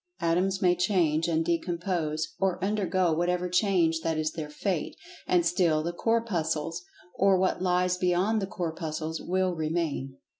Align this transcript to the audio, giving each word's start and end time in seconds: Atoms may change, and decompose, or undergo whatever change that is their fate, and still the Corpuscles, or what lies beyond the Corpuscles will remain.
Atoms 0.19 0.63
may 0.63 0.75
change, 0.75 1.27
and 1.27 1.45
decompose, 1.45 2.33
or 2.39 2.57
undergo 2.65 3.13
whatever 3.13 3.47
change 3.47 3.99
that 4.01 4.17
is 4.17 4.31
their 4.31 4.49
fate, 4.49 4.95
and 5.27 5.45
still 5.45 5.83
the 5.83 5.93
Corpuscles, 5.93 6.83
or 7.13 7.37
what 7.37 7.61
lies 7.61 7.97
beyond 7.97 8.41
the 8.41 8.47
Corpuscles 8.47 9.21
will 9.21 9.53
remain. 9.53 10.17